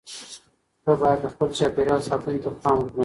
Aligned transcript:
ته 0.83 0.91
باید 1.01 1.19
د 1.23 1.25
خپل 1.33 1.49
چاپیریال 1.59 2.01
ساتنې 2.09 2.39
ته 2.43 2.49
پام 2.61 2.77
وکړې. 2.81 2.99